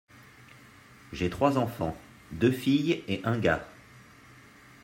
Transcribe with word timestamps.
J’ai 1.13 1.29
trois 1.29 1.59
enfants, 1.59 1.95
deux 2.31 2.51
filles 2.51 3.03
et 3.07 3.21
un 3.23 3.37
gars. 3.37 3.67